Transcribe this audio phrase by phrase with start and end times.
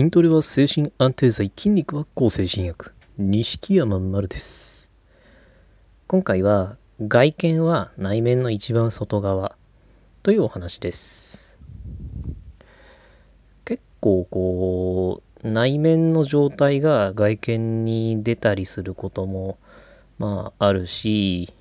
[0.00, 2.94] 筋トレは精神安定剤、筋肉は抗精神薬。
[3.18, 4.90] 錦山丸です。
[6.06, 9.56] 今回は、外見は内面の一番外側
[10.22, 11.58] というお話です。
[13.66, 19.58] 結構こう、内面の状態が外見に出たりすることも、
[20.16, 21.52] まああるし、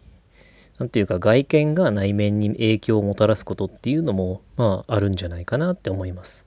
[0.79, 6.45] なんていうか外見が内面に影響をもたらすことっていうのも、まああるんじゃないかなって思います。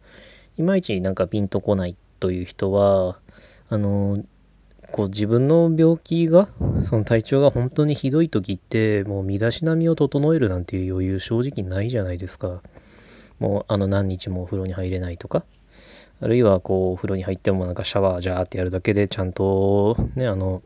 [0.59, 3.19] いまいちなんかピンとこないという人は、
[3.69, 4.23] あの、
[4.93, 6.49] こう自分の病気が、
[6.83, 12.63] その体調が本当にひどい時って、もう身だしなみを整えるなんていう余裕正直ないじゃないですか。
[13.39, 15.45] もうあの何日もお風呂に入れないとか。
[16.21, 20.63] あるいはこうお風呂に入ってもなんかシャワージャーってやるだけでちゃんとね、あの、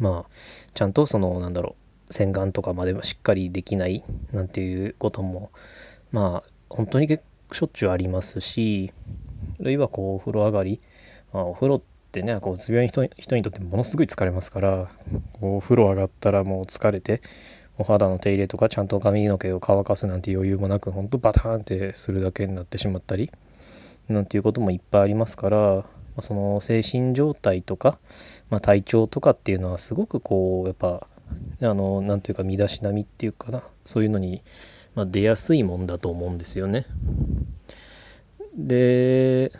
[0.00, 0.30] まあ、
[0.74, 1.76] ちゃんとそのなんだろ
[2.08, 4.02] う、洗顔とかまでしっかりできない
[4.32, 5.50] なんていうことも、
[6.10, 8.92] まあ、本当に結しょっちゅうありますし、
[9.60, 10.80] あるいはこうお風呂上がり、
[11.32, 14.88] まあ、お風呂ってねこうつ病人人にとってものすごい疲れますから
[15.40, 17.22] お風呂上がったらもう疲れて
[17.78, 23.30] お肌の手入れとかちゃんと髪の毛を乾かすなんて余裕もなくほんとバターンってするだけになってしまったり
[24.08, 25.84] なんていうこともいっぱいありますから、
[26.16, 27.98] ま、その精神状態とか、
[28.50, 31.06] まあ、体調とかっていうのはすごくこうやっぱ
[31.62, 34.42] あのなんていうか身だしなみっていうかなそういうのに、
[34.94, 36.86] まあ、出やすいもんだと思うんですよね。
[38.54, 39.50] で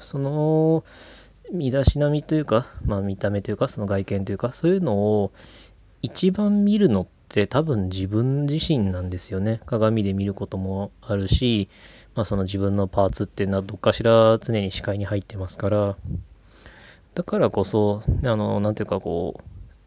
[0.00, 0.84] その
[1.52, 5.32] 身だしなみというか、まあ、見た目というかその外見というかそういうのを
[6.02, 11.68] 一番見るのって多分自分自身なんですよね鏡で見ることもあるし、
[12.14, 15.96] まあ、その自分のパーツっていうのはどっかしら常に視界に入ってますから
[17.14, 19.42] だからこそあのなんていうかこう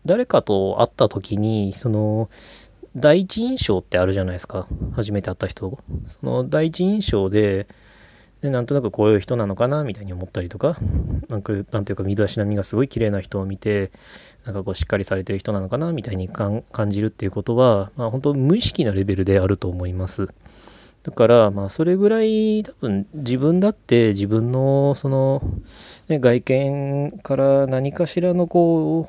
[0.06, 2.30] 誰かと会った時にその
[3.00, 7.68] 第一印象ってあるじゃないですか初めて会った人その第一印象で
[8.42, 10.76] でなんとなくこういう人なのかなみたいに思ったりとか
[11.28, 13.92] なんかなんていうか身だしなみがすごい綺麗な人を見て
[14.46, 20.28] なんかこうしっかりされてる人なのかなみたいに感じるっていうことは、まあ、本当無意識なレベルであると思います。
[21.04, 25.42] だからまあそれぐらい多分自分だって自分のその、
[26.10, 29.08] ね、外見から何かしらのこ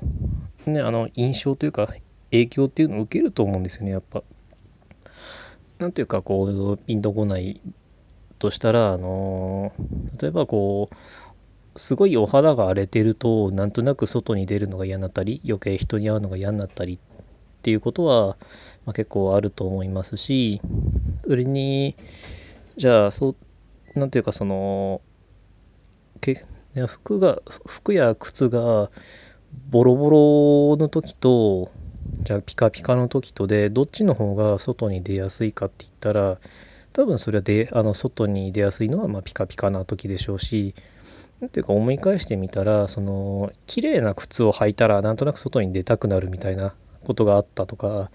[0.66, 1.88] う、ね、あの印象というか
[2.30, 4.22] 影響っていうのを受けると思うんですよねやっぱ。
[5.78, 7.60] なんていうかこうピンとこない
[8.38, 9.72] としたら、あの、
[10.20, 16.98] 例えばこう、すごいお肌が荒れてると、なんとなく外に出るのが嫌になったり、余計人に会うのが嫌になったりっ
[17.62, 18.36] ていうことは、
[18.84, 20.60] まあ、結構あると思いますし、
[21.24, 21.94] それに、
[22.76, 23.36] じゃあ、そ
[23.94, 25.00] う、なんていうかその、
[26.20, 26.42] け
[26.86, 28.90] 服が、服や靴が
[29.70, 31.70] ボロボロの時と、
[32.22, 36.38] じゃあピカピカの時とで、どっちの方が外に出やすいかって言ったら、
[36.98, 40.74] 多分それはであの外に出やすいのはまピカピカな時でしょうし
[41.40, 46.74] 何ていうか思い返してみたらその綺麗な靴を履いたらなんとなく外に出たくなるみたいな
[47.04, 48.10] ことがあったとか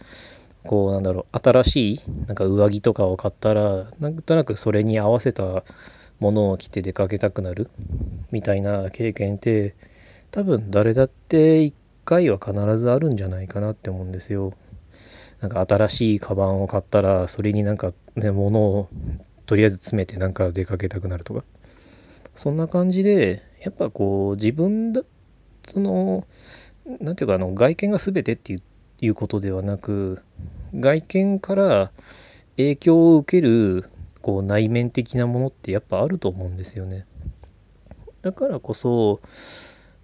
[0.65, 5.63] こうなんだろう新しいなんか上着とかを買ったらなんとなくそれに合わせた
[6.19, 7.69] ものを着て出かけたくなる
[8.33, 9.75] みたいな経験って
[10.29, 11.73] 多分誰だって一
[12.05, 14.53] 回は必ずあるんじゃないかなって思うんですよ。
[15.41, 18.89] なんか新しいカバンを買ったらそれになんかね物を
[19.45, 21.43] とりあえず詰めてなんか出かけたくなるとか
[22.33, 25.01] そんな感じでやっぱこう自分だ
[25.67, 26.25] その
[26.99, 28.55] 何ていうかあの外見が全てって
[29.01, 30.21] いうことではなく
[30.73, 31.91] 外見から
[32.57, 33.85] 影響を受ける
[34.21, 37.05] こう内面的なものってやっぱあると思うんですよね。
[38.21, 39.19] だからこそ、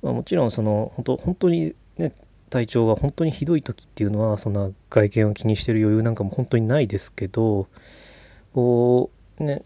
[0.01, 2.11] まあ、もちろんその本当本当にね
[2.49, 7.67] 体調が本当にひどい時っていうのはそんな外見を気にしてる余裕なんかも本当にないですけど
[8.53, 9.63] こうね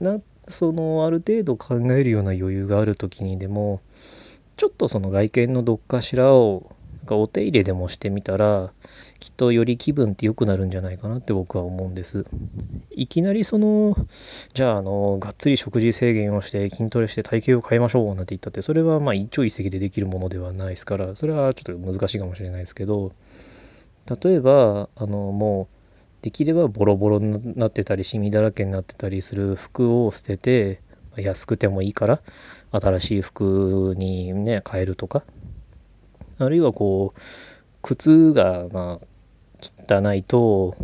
[0.00, 3.80] なそのある程度考えるような余裕がある時にでも
[4.56, 8.72] ちょっとその外見のどっかしらをなんかお手入れでもしてみたら
[9.32, 12.24] っとより気分って良くなるんじゃないかなって僕は思うんです。
[12.90, 13.96] いきなりその
[14.52, 23.10] じゃああのがっつり食事制限をして筋トレして体型を変えましょうなんて言ったってそれはまあ一朝一夕でできるものではないですからそれはちょっと難しいかもしれないですけど
[24.22, 30.80] 例えばあのもうできればボロボロになってたりシミだらけになってたりする服を捨てて
[31.16, 32.20] 安くてもいいから
[32.70, 35.24] 新しい服にね変えるとか
[36.38, 37.20] あるいはこう
[37.82, 39.06] 靴がまあ
[39.62, 40.76] 汚いと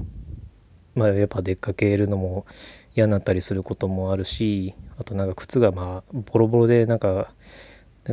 [0.95, 2.47] まあやっぱ出かけるのも
[2.95, 7.31] 嫌になったりすることもあるしあとなんか靴がまあボロボロでなんか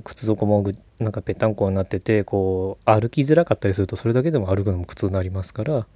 [0.03, 0.63] 靴底も
[0.99, 5.87] なんかぺったんこになっててこう歩きづらかったりするとそれだけでも歩くのも苦痛になりますから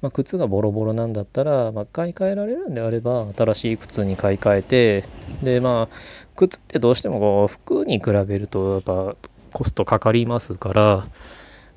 [0.00, 5.04] まあ、靴がボロボロなんだったら、まあ、買い替えられるんであれば新しい靴に買い替えて
[5.42, 5.88] でまあ
[6.36, 9.16] 靴ってどうしてもこう服に比べるとやっぱ
[9.52, 11.06] コストかかりますから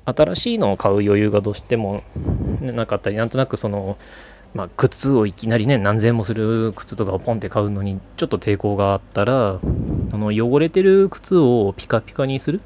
[0.04, 2.02] 新しいのを買う余裕がどうしても
[2.60, 3.96] なかったりなんとなくその
[4.54, 9.60] まあ、靴をいきなりね何千もする靴とかをポンって買うのにちょっと抵抗があったらあ
[10.12, 12.60] の汚れてる靴をピカピカにする？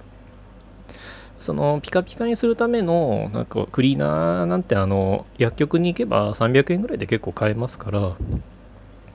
[1.38, 8.16] そのピカピカにするためのなんかクリーナーなんてあの薬局に行けば300円ぐらいで結構買えますから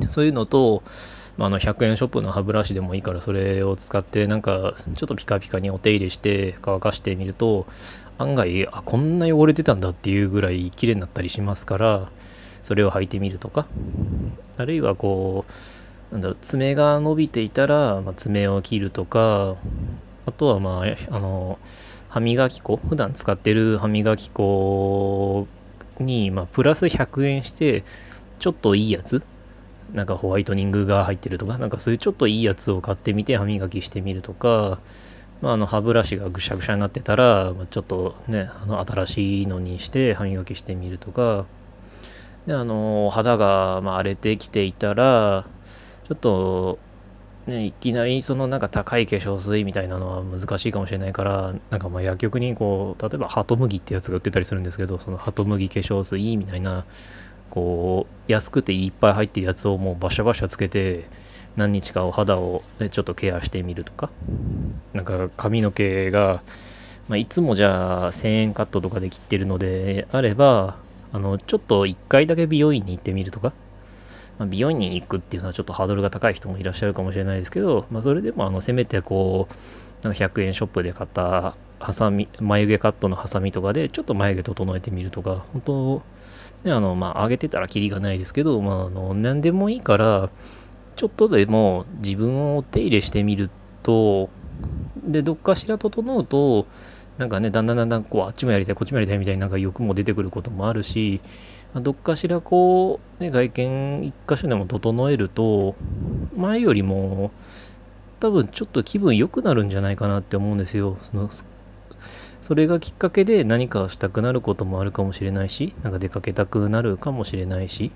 [0.07, 0.83] そういうのと、
[1.37, 7.65] まあ、の100円ショップの歯ブラシでもいいからそれを使ってなんかちょっとピカピカにお手入れして乾かしてみると
[8.17, 12.09] 案外あこんな汚れてたんだっていうぐらい綺麗になったりしますから
[12.63, 13.65] それを履いてみるとか。
[14.57, 15.45] あるいはこ
[16.11, 19.55] うなんだろう爪が伸びていたら、まあ、爪を切るとか
[20.25, 21.57] あとはまああの
[22.09, 25.47] 歯磨き粉普段使ってる歯磨き粉
[25.99, 27.83] に、まあ、プラス100円して
[28.39, 29.23] ちょっといいやつ
[29.93, 34.79] なんかホワイトニングが入ってるとかなんかそういうちょっといいやつを買ってみて歯磨きしてみるとか
[35.41, 41.45] まあ、あの歯ブラシがぐしゃぐしゃになってたら、ま、ちょっとねあの新しいのにして歯磨きしてみるとか
[42.45, 45.45] であの肌がま荒れてきていたら
[46.03, 46.79] ちょっと
[47.47, 56.85] ねいきなりそのなんか高い化粧水みたいなのは難しいかもしれないからなんかまあ薬局にこう例えばハトムギってやつが売ってたりするんですけどそのハトムギ化粧水みたいな
[57.51, 61.03] こう安くていっぱい入ってるやつをもうバシャバシャつけて
[61.55, 64.09] 何日かお肌を、ね、ちょっとケアしてみるとか。
[64.93, 66.41] なんか髪の毛が、
[67.07, 70.77] まあ、いつもじゃあ1000円カットとかで切ってるのであれば
[71.13, 73.53] あの、ちょっと一回だけ美容院に行ってみるとか、
[74.39, 86.03] まあ、美容院に行くっていうのはちょっとハードルが高い人もいらっしゃるかもしれないですけど、まあ、それでもあの、せめてこう、なんか100円ショップで買ったハサミ、眉毛カットのハサミとかで、ちょっと眉毛整えてみるとか、本当
[86.63, 90.29] ね、あの、まあ、上げてたらキリがないですけど、まあ、あの、何でもいいから、
[90.95, 93.49] ちょっとでも自分を手入れしてみる
[93.83, 94.29] と、
[95.03, 96.67] で、どっかしら整うと、
[97.17, 101.21] なんかねだんだんだんだんこうあっちもやりたいこっちもやりたいみたいななんか欲も出てくることもあるし、
[101.75, 105.75] どっかしらこう、ね、外見一箇所でも整えると
[106.35, 107.31] 前よりも
[108.19, 110.97] 多分ちょっと気分良くなるんじゃないかなって思うんですよ。
[110.99, 111.29] その
[112.51, 117.93] それがきっかけで何かしたくなることもあるかもしれないし、なんか出かけたくなるかもしれないし、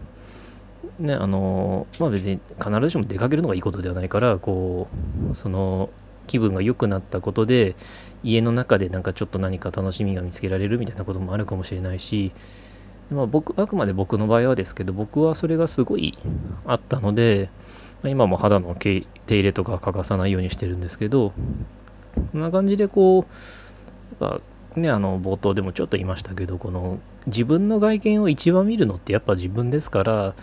[0.98, 4.88] ね、あの、まあ別に必ずしも出かけるのがいいことではないから、こ
[5.30, 5.90] う、その、
[6.28, 7.76] 気分が良くなったことで
[8.24, 12.32] 家の中でなんかちょっと何か楽しみが見つけられるみたいなこともあるかもしれないし、
[13.12, 16.18] まあ、僕あくまで僕の場合はですけど僕はそれがすごい
[16.66, 17.50] あったので、
[18.02, 21.32] ま、今も肌の手入れとか欠かさないようにしてるんですけど
[22.32, 23.26] こんな感じでこう
[24.20, 24.42] ぱ
[24.76, 30.36] ねあの冒頭でもちょっと言いましたけどこの自分の外見を一番見るのってやっぱ自分ですから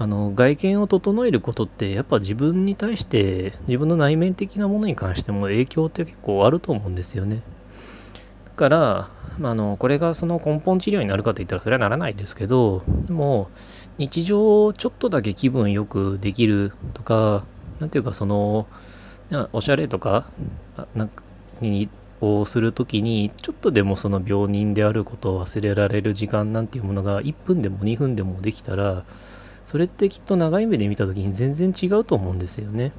[0.00, 7.42] あの外見を整えることってやっぱ自分に対して自分の内面的なものに関しても影響って結構あると思うんですよね。
[8.44, 9.08] だから、
[9.42, 13.50] あ、のこれがその根本治療になるかといったらそれはならないですけどでも
[13.98, 17.44] 日常をちょっとだけ気分よくできるとか
[17.80, 18.66] 何ていうかその
[19.52, 20.24] おしゃれとか
[20.94, 21.22] なんか
[21.60, 21.88] に
[22.20, 32.92] をする時にちょっとでもその病人であることを忘れられる時間なんていうものが1分でも2分でもできたらそれってきっと長い目で見た時に全然違うと思うんですよね。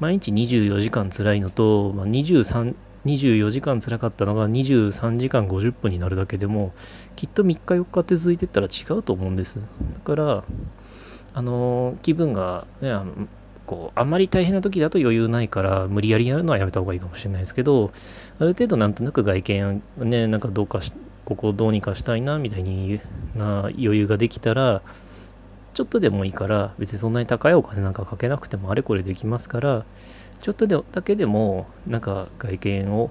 [0.00, 6.72] 毎日24時間辛いのと、ま、23 24時間辛かったのが23時間50分になるだけでも
[7.16, 10.44] きっと3日4日って続いてったら違うと思うんですだから
[11.34, 13.28] あの気分がねあの
[13.68, 17.92] こうあんまり大変な時だと余裕ないから無理やりやるのはやめた方がいいかもしれないですけど
[18.40, 20.94] ある程度なんとなく外見ねなんかどうかし
[21.26, 22.98] ここをどうにかしたいなみたいに
[23.36, 24.80] な余裕ができたら
[25.74, 29.84] ちょっとでもいいから別にそんなに高いお金なんかかけなくてもあれこれできますから
[30.38, 33.10] ちょっとでだけでもなんか外見を、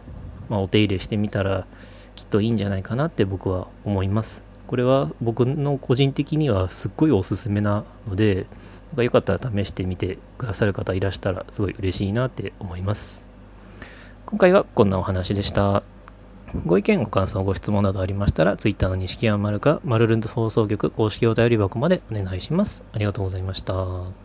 [0.49, 1.67] まあ、お手入れしてみたら
[2.15, 4.56] きっといいんじゃないかなって僕は思います。
[4.67, 8.45] これは僕の個人的にはすっごいおすすめなので
[8.89, 13.27] なんかよかったら試してみてくださる方いらしたらすごい嬉しいなって思います
[14.27, 15.83] 今回はこんなお話でした。
[16.65, 22.85] ご意見、ご感想、ご質問などありましたら、Twitter の錦山丸か、マルルンド放送局公式お便り箱までお願いします。
[22.93, 24.07] ありがとうございました。